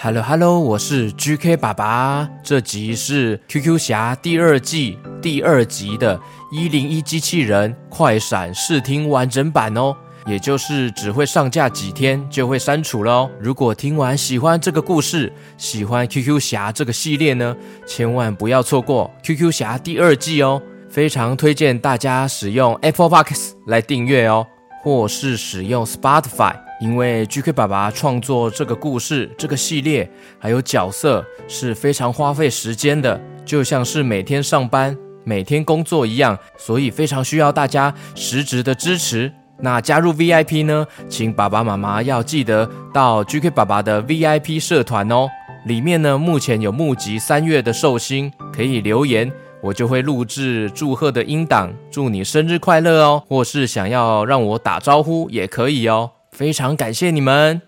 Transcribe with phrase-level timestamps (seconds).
[0.00, 2.30] Hello Hello，我是 GK 爸爸。
[2.40, 6.20] 这集是 QQ 侠第二季第二集的
[6.52, 13.30] 一零一机器人快闪试听完整版哦，也就是只会上架几天就会删除了哦。
[13.40, 20.62] 如果听完喜欢这个故事，喜欢 QQ 侠这个系列呢，千万不要错过 QQ 侠第二季哦。
[20.88, 24.46] 非常推荐大家使用 Apple Podcast 来订阅哦，
[24.82, 30.08] 或是使用 Spotify，因为 GK 爸爸创作这个故事、这个系列
[30.38, 39.32] 还有角色是非常花费时间的，就像是每天上班、每天工作一样，所以非常需要大家实质的支持。
[39.60, 45.28] 那加入 VIP 呢，请爸爸妈妈要记得到 GK 爸爸的 VIP 社团哦，
[45.66, 49.30] 里面呢目前有募集三月的寿星，可以留言。
[49.60, 53.22] 我就会录制祝贺的音档，祝你生日快乐哦！
[53.28, 57.60] 或是想要让我打招呼也可以哦，非常感谢你们。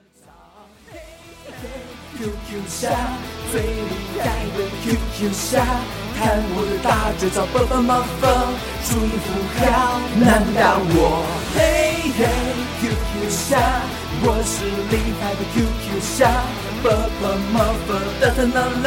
[2.17, 2.91] QQ 侠
[3.51, 3.67] 最厉
[4.19, 4.25] 害
[4.57, 5.65] 的 QQ 侠，
[6.17, 8.31] 看我的大绝招，蹦蹦蹦蹦，
[8.85, 9.27] 注音符
[9.59, 11.25] 号难倒我。
[11.57, 11.59] 嘿
[12.17, 12.21] 嘿
[12.81, 13.59] ，QQ 侠，
[14.23, 16.31] 我是厉害的 QQ 侠，
[16.83, 18.87] 蹦蹦蹦蹦，哒哒哒哒。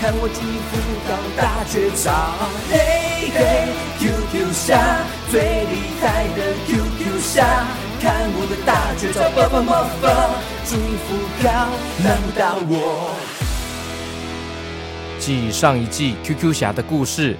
[0.00, 2.10] 看我注音符号大绝招，
[2.70, 7.66] 嘿嘿，QQ 侠最厉害的 QQ 侠，
[8.00, 10.08] 看我的大绝招，蹦蹦蹦蹦，
[10.64, 11.12] 注音符
[11.42, 11.68] 号
[12.02, 13.14] 难不倒我。
[15.18, 17.36] 继上一季 QQ 侠的故事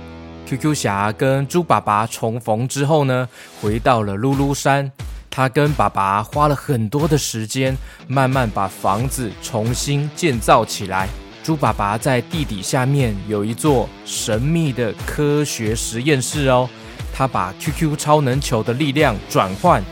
[0.47, 3.27] ，QQ 侠跟猪爸爸重逢之后呢，
[3.63, 4.93] 回到了噜噜山，
[5.31, 7.75] 他跟爸爸花了很多的时间，
[8.07, 11.09] 慢慢把房子重新建造起来。
[11.51, 16.71] 猪爸爸在地底下面有一座神秘的科学实验室哦，
[17.13, 19.83] 他把 QQ 超能球的力量转换，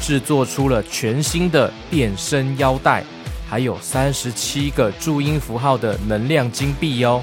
[0.00, 3.02] 制作出了全新的变身腰带，
[3.48, 7.20] 还有三十七个注音符号的能量金币哦，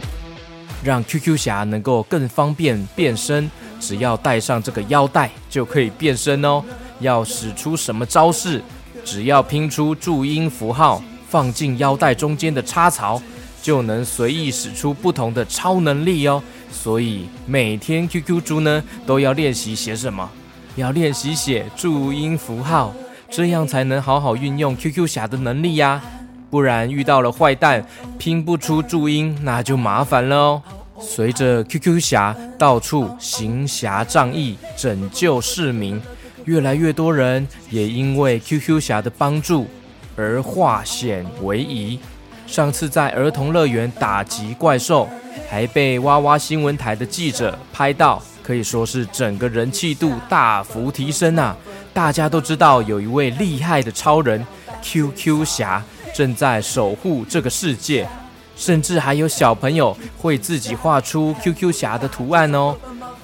[0.84, 6.62] 让 QQ 侠能够更方便变身，只要戴上这个腰带就可以变身哦。
[7.00, 8.62] 要使出什么招式，
[9.06, 13.22] 只要拼出注音符号，放进腰带中间的插槽。
[13.62, 16.42] 就能随意使出不同的超能力哦，
[16.72, 20.30] 所以每天 QQ 猪呢都要练习写什么？
[20.76, 22.94] 要练习写注音符号，
[23.30, 26.02] 这样才能好好运用 QQ 侠的能力呀。
[26.50, 27.86] 不然遇到了坏蛋
[28.18, 30.62] 拼不出注音，那就麻烦了哦。
[31.00, 36.02] 随着 QQ 侠到处行侠仗义，拯救市民，
[36.46, 39.68] 越来越多人也因为 QQ 侠的帮助
[40.16, 42.00] 而化险为夷。
[42.48, 45.08] 上次在儿童乐园打击怪兽，
[45.50, 51.56] 还被哇哇新闻台的记者拍到，可以说是整个人气度大幅提升啊！
[51.94, 54.44] 大家都知道有一位厉害的超人
[54.82, 58.08] QQ 侠正在守护这个世界，
[58.56, 62.76] 甚至还有小朋友会自己画出 QQ 侠的图案哦，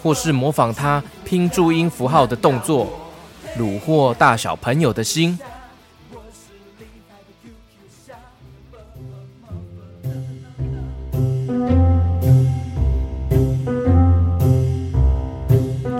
[0.04, 2.92] 或是模仿他拼注音符号的动作，
[3.58, 5.40] 虏获大小朋友的心。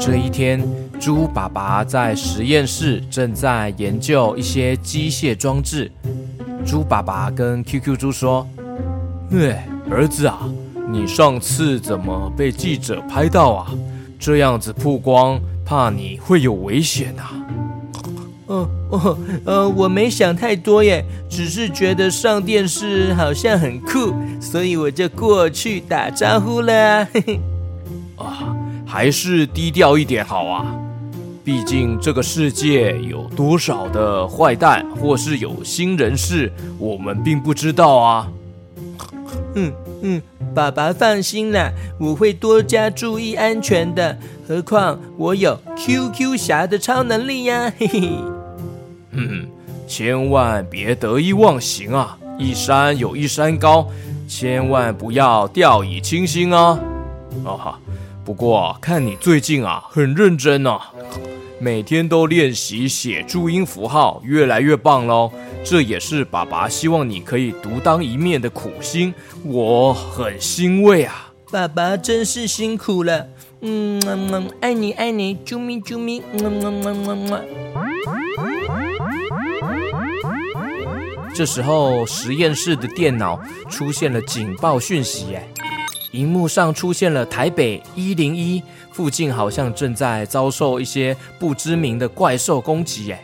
[0.06, 0.62] 这一天，
[1.00, 5.90] 猪爸爸在实验室正在研究一些机械装置。
[6.66, 8.46] 猪爸爸跟 QQ 猪说
[9.32, 10.42] ：“哎，儿子啊，
[10.92, 13.72] 你上次怎么被记者拍到啊？
[14.20, 17.32] 这样子曝光，怕你会有危险啊。
[18.48, 27.06] ”“哦哦呃，我没想太多耶，只是觉得上电视好像很酷，所以我就过去打招呼了。
[27.16, 27.40] ”嘿嘿。
[28.94, 28.96] 啊。
[28.96, 30.68] 还是低调一点好啊，
[31.44, 38.28] 毕竟这个世界有多少的坏蛋或是有心人士，我们并不知道啊。
[39.56, 40.22] 嗯嗯，
[40.54, 44.16] 爸爸放心啦，我会多加注意安全的。
[44.48, 48.12] 何况我有 QQ 侠的超能力呀，嘿嘿。
[49.12, 49.48] 嗯，
[49.88, 52.16] 千万别得意忘形啊！
[52.38, 53.88] 一山有一山高，
[54.28, 56.80] 千万不要掉以轻心啊！
[57.44, 57.80] 哦哈。
[58.26, 60.80] 不过看你最近啊很认真啊，
[61.60, 65.32] 每天都练习写注音符号，越来越棒喽。
[65.64, 71.34] 这也是爸爸希望你可以独当一面的苦心，我很欣慰啊。
[71.52, 73.28] 爸爸真是辛苦了，
[73.62, 77.44] 嗯，嗯，爱你爱你，啾咪啾咪，嗯嗯嗯嗯嗯。
[81.36, 85.48] 这时候实验室的电脑出现了警报讯息，哎。
[86.14, 88.62] 荧幕上出现了台北一零一
[88.92, 93.12] 附近，好像正在遭受一些不知名的怪兽攻击。
[93.12, 93.24] 哎，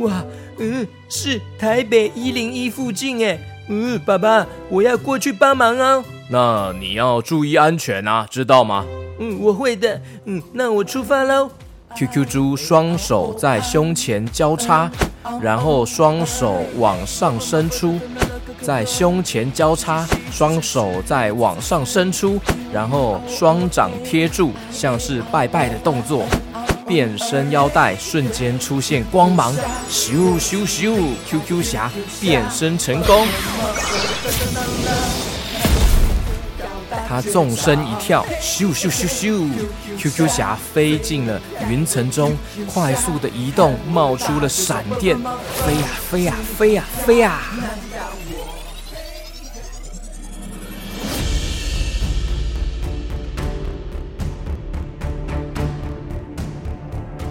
[0.00, 0.24] 哇，
[0.58, 3.24] 嗯，是台北一零一附近。
[3.24, 3.38] 哎，
[3.68, 6.02] 嗯，爸爸，我要过去帮忙哦。
[6.30, 8.86] 那你要注意安全啊，知道吗？
[9.18, 10.00] 嗯，我会的。
[10.24, 11.50] 嗯，那我出发喽。
[11.94, 14.90] QQ 猪双手在胸前交叉，
[15.42, 18.00] 然后双手往上伸出，
[18.62, 22.40] 在胸前交叉，双手再往上伸出，
[22.72, 26.24] 然后双掌贴住，像是拜拜的动作。
[26.86, 29.54] 变身腰带瞬间出现光芒，
[29.90, 30.94] 咻咻咻
[31.26, 33.26] ！QQ 侠变身成功。
[37.08, 39.48] 他纵身一跳，咻咻咻咻
[39.98, 42.32] ！QQ 侠飞进了云层中，
[42.72, 47.40] 快速的移动，冒出了闪电，飞呀飞呀飞呀飞呀！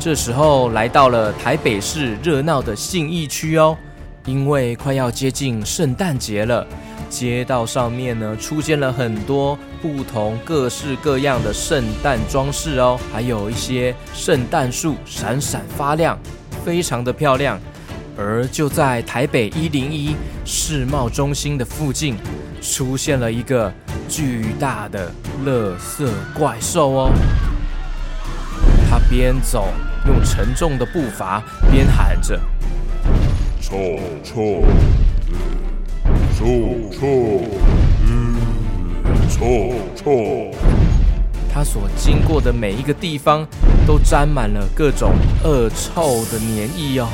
[0.01, 3.77] 这时候来到了台北市热闹的信义区哦，
[4.25, 6.65] 因为快要接近圣诞节了。
[7.07, 16.17] 街道上面呢，出现了很多不同各式各样的圣诞装饰哦，还有一些圣诞树闪闪发亮，
[16.65, 17.59] 非常的漂亮。
[18.17, 20.15] 而就在台北一零一
[20.45, 22.17] 世贸中心的附近，
[22.59, 23.71] 出现了一个
[24.09, 25.11] 巨大的
[25.45, 27.11] 乐色怪兽哦。
[28.91, 29.69] 他边走，
[30.05, 31.41] 用沉重的步伐，
[31.71, 32.37] 边喊着
[33.61, 33.77] ：“臭
[34.21, 34.65] 臭。”
[36.37, 36.45] 臭
[36.91, 37.41] 臭，
[39.29, 40.51] 臭臭。
[41.53, 43.47] 他所经过的每一个地方，
[43.87, 45.13] 都沾满了各种
[45.45, 47.07] 恶臭的粘液哦。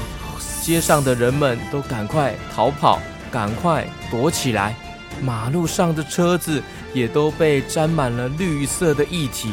[0.63, 2.99] 街上的人们都赶快逃跑，
[3.29, 4.73] 赶快躲起来。
[5.21, 6.59] 马路上的车子
[6.91, 9.49] 也都被沾满了绿色的液体。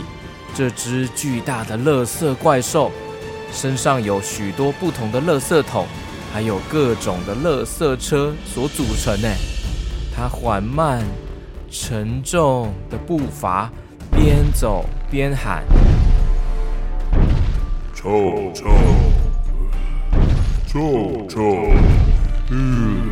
[0.57, 2.93] 这只巨大的垃圾怪兽，
[3.53, 5.85] 身上有许多不同的垃圾桶，
[6.33, 9.29] 还有各种的垃圾车所组成呢。
[10.17, 11.03] 它缓慢、
[11.69, 13.69] 沉重的步伐，
[14.13, 15.65] 边走边喊
[17.93, 18.71] ：“臭臭，
[20.69, 21.41] 臭臭。”
[22.51, 23.11] 嗯。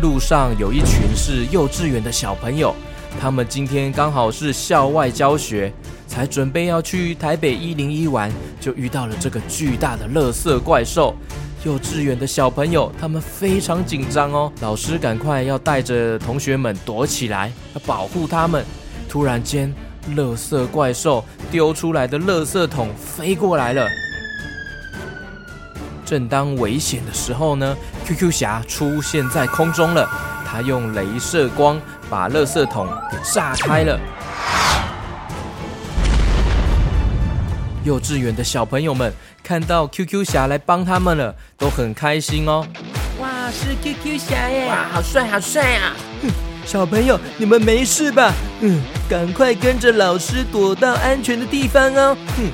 [0.00, 2.74] 路上有一群是幼稚园的小朋友，
[3.20, 5.70] 他们今天刚好是校外教学，
[6.06, 11.14] 才准备要去台北一零一玩，就遇到了这个巨大的垃圾怪兽。
[11.62, 14.50] 幼稚园的小朋友，他们非常紧张哦。
[14.62, 18.64] 老师赶快要带着同学们躲起来，要保护他们。
[19.06, 19.70] 突然间，
[20.16, 23.86] 垃圾怪兽丢出来的垃圾桶飞过来了。
[26.06, 27.76] 正当危险的时候呢
[28.06, 30.08] ，QQ 侠出现在空中了。
[30.50, 34.00] 他用镭射光把垃圾桶给炸开了。
[37.84, 39.12] 幼稚园的小朋友们。
[39.42, 42.64] 看到 QQ 侠来帮他们了，都很开心哦。
[43.20, 44.68] 哇，是 QQ 侠耶！
[44.68, 45.92] 哇，好帅，好帅啊！
[46.64, 48.32] 小朋友，你们没事吧？
[48.60, 52.16] 嗯，赶快跟着老师躲到安全的地方哦。
[52.36, 52.44] 哼，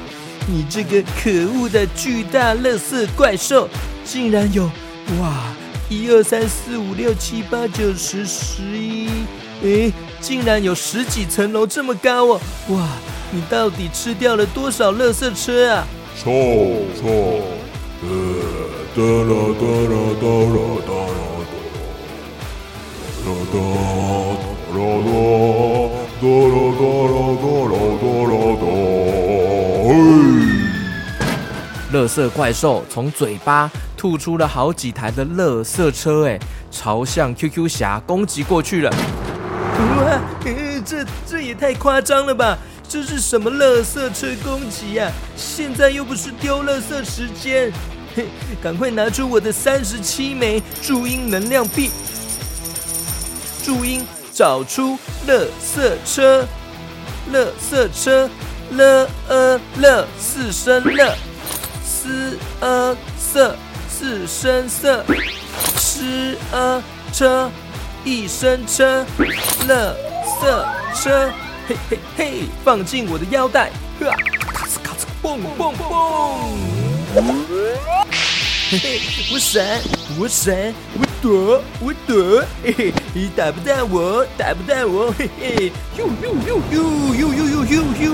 [0.47, 3.69] 你这个可恶的巨大垃圾怪兽，
[4.03, 4.65] 竟然有
[5.21, 5.53] 哇，
[5.89, 9.09] 一二三四五六七八九十十一，
[9.63, 12.41] 诶，竟然有十几层楼这么高哦！
[12.71, 12.89] 哇，
[13.31, 15.87] 你到底吃掉了多少垃圾车啊？
[16.21, 16.31] 臭
[17.01, 17.41] 臭，
[18.03, 18.09] 哒
[18.97, 21.55] 哒啦哒啦哒啦哒啦哒，
[23.23, 23.55] 哒哒
[24.73, 25.09] 哒啦哒，
[26.21, 26.83] 哒啦哒
[27.15, 28.65] 啦哒啦哒啦哒，
[29.87, 29.89] 嘿！
[31.93, 33.71] 垃圾怪兽从嘴巴
[34.07, 36.39] 吐出了好几台的垃圾车，哎，
[36.71, 38.89] 朝向 QQ 侠攻击过去了。
[38.89, 40.21] 哇，
[40.85, 42.57] 这这也太夸张了吧！
[42.89, 45.11] 这是什么垃圾车攻击呀？
[45.35, 47.73] 现在又不是丢垃圾时间，
[48.15, 48.29] 嘿，
[48.63, 51.91] 赶快拿出我的三十七枚注音能量币。
[53.65, 54.97] 注音找出
[55.27, 56.47] 垃圾车，
[57.33, 58.31] 垃圾车，
[58.71, 61.13] 乐呃乐四声乐，
[61.85, 63.57] 四呃色
[63.99, 65.03] 四声色，
[65.79, 66.83] 吃呃
[67.15, 67.51] 车
[68.05, 69.07] 一声车，
[69.67, 69.97] 乐
[70.39, 71.33] 色车。
[71.67, 72.43] 嘿嘿嘿！
[72.63, 75.89] 放进我的腰带，咔嚓咔嚓，蹦蹦蹦！
[78.71, 79.01] 嘿嘿，
[79.33, 79.81] 我闪，
[80.19, 86.83] 我闪，我躲，我躲，嘿嘿，你打不到我，打不到我，嘿嘿，呦呦呦呦
[87.15, 88.13] 呦呦呦呦呦！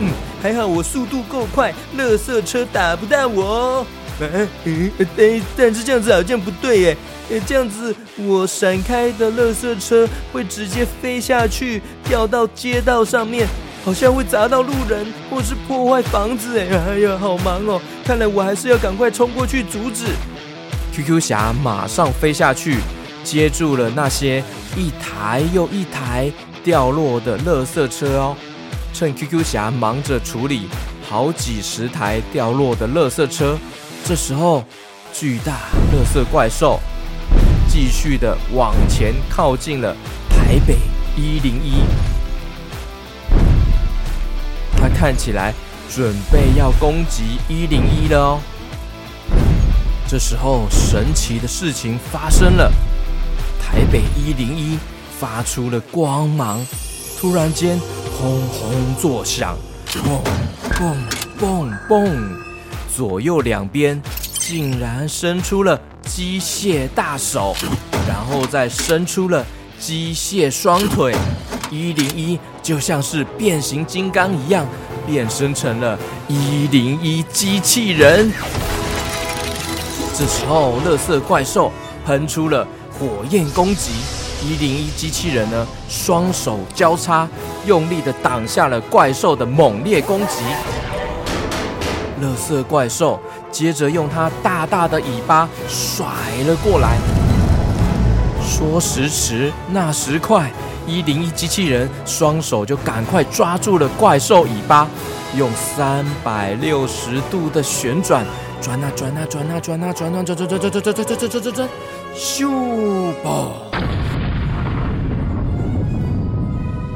[0.00, 0.10] 嗯，
[0.42, 3.86] 还好我速度够快，垃圾车打不到我。
[4.20, 6.96] 哎，但是这样子好像不对耶。
[7.44, 13.48] 这样子我闪开的垃圾车会直接飞下去，掉到街道上面，
[13.84, 16.58] 好像会砸到路人或是破坏房子。
[16.58, 17.80] 哎，哎呀，好忙哦！
[18.04, 20.04] 看来我还是要赶快冲过去阻止。
[20.94, 22.78] QQ 侠马上飞下去，
[23.24, 24.42] 接住了那些
[24.76, 26.30] 一台又一台
[26.62, 28.36] 掉落的垃圾车哦。
[28.94, 30.68] 趁 QQ 侠忙着处理
[31.06, 33.58] 好几十台掉落的垃圾车，
[34.08, 34.62] 这时候
[35.12, 36.78] 巨大垃圾怪兽
[37.68, 39.96] 继续的往前靠近了
[40.30, 40.76] 台北
[41.16, 41.82] 一零一。
[44.76, 45.52] 它看起来
[45.92, 48.40] 准备要攻击一零一了哦。
[50.06, 52.70] 这时候，神奇的事情发生了，
[53.60, 54.78] 台北一零一
[55.18, 56.64] 发出了光芒，
[57.18, 57.76] 突然间。
[58.18, 59.58] 轰轰作响，
[59.92, 60.22] 嘣
[60.70, 60.96] 嘣
[61.38, 62.30] 嘣嘣，
[62.96, 64.00] 左右两边
[64.38, 67.54] 竟然伸出了机械大手，
[68.08, 69.44] 然后再伸出了
[69.78, 71.14] 机械双腿，
[71.70, 74.66] 一零一就像是变形金刚一样，
[75.06, 78.32] 变身成了一零一机器人。
[80.16, 81.70] 这时候，乐色怪兽
[82.06, 82.66] 喷出了
[82.98, 83.90] 火焰攻击。
[84.42, 87.28] 一零一机器人呢，双手交叉，
[87.66, 90.42] 用力的挡下了怪兽的猛烈攻击。
[92.20, 93.20] 乐色怪兽
[93.50, 96.06] 接着用它大大的尾巴甩
[96.46, 96.96] 了过来。
[98.42, 100.50] 说时迟，那时快，
[100.86, 104.86] 一零一机器人双手就赶快抓住了怪兽尾巴，
[105.36, 108.24] 用三百六十度的旋转，
[108.60, 111.68] 转啊转啊转啊转啊转啊转转转转转转转转转转转，
[112.14, 113.48] 咻吧！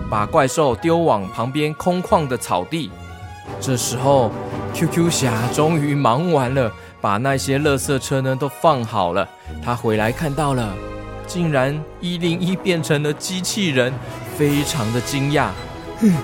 [0.09, 2.91] 把怪兽丢往旁边空旷的草地。
[3.61, 4.31] 这时候
[4.75, 9.29] ，QQ 侠终于忙完了，把那些垃圾车呢都放好了。
[9.65, 10.75] 他回来看到了，
[11.27, 13.93] 竟然一零一变成了机器人，
[14.37, 15.49] 非常的惊讶。
[16.00, 16.15] 嗯，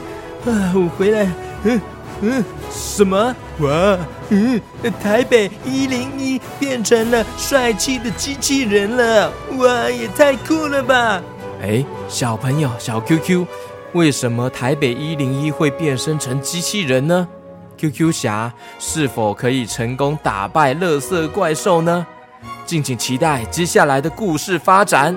[0.47, 1.29] 啊，我回来，
[1.65, 1.81] 嗯
[2.23, 3.35] 嗯，什么？
[3.59, 3.99] 哇，
[4.31, 4.61] 嗯，
[5.03, 11.23] 台北一零一变成了帅气的机器人了，哇，也太酷了吧！
[11.63, 13.47] 哎，小朋友，小 QQ。
[13.93, 17.27] 为什么台北一零一会变身成机器人呢
[17.79, 22.07] ？QQ 侠是否可以成功打败乐色怪兽呢？
[22.65, 25.17] 敬请期待接下来的故事发展。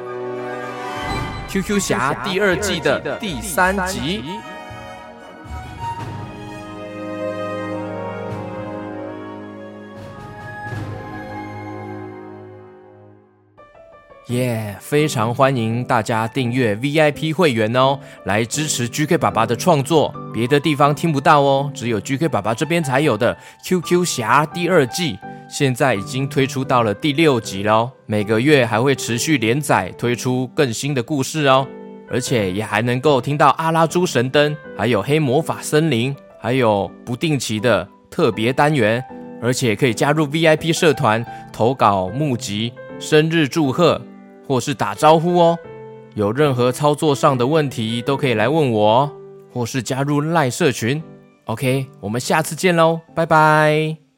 [1.48, 4.24] QQ 侠第二季的第三集。
[14.30, 20.14] 耶非常欢迎大家订阅 VIP 会员哦，来支持 GK 爸爸的创作。
[20.32, 25.18] 别的地方听不到哦，只有 GK 爸爸这边才有的 QQ 侠第二季，
[25.50, 27.90] 现在已经推出到了第六集喽。
[28.06, 31.68] 每个月还会持续连载，推出更新的故事哦。
[32.12, 39.04] 而且也还能够听到阿拉猪神灯，还有黑魔法森林，还有不定期的特别单元，
[39.42, 44.00] 而且可以加入 VIP 社团，投稿募集、生日祝贺。
[44.50, 45.60] 或是打招呼哦，
[46.16, 49.12] 有任何操作上的问题都可以来问我哦，
[49.54, 51.02] 或是加入赖社群。
[51.46, 54.09] OK，我们下次见喽，拜拜。